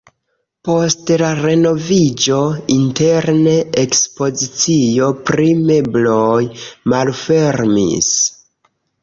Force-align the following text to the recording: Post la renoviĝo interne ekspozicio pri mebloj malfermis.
Post 0.67 1.09
la 1.21 1.27
renoviĝo 1.39 2.37
interne 2.75 3.53
ekspozicio 3.83 5.11
pri 5.29 5.47
mebloj 5.69 6.41
malfermis. 6.95 8.13